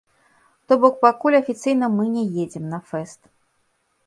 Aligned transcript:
То 0.71 0.77
бок, 0.85 0.95
пакуль 1.03 1.37
афіцыйна 1.41 1.91
мы 1.99 2.07
не 2.15 2.25
едзем 2.45 2.65
на 2.73 2.79
фэст. 2.89 3.21